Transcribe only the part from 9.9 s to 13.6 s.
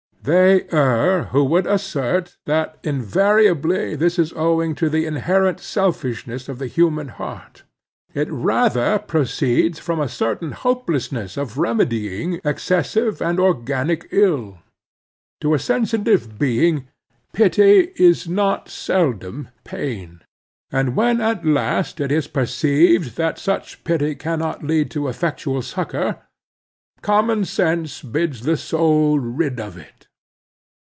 a certain hopelessness of remedying excessive and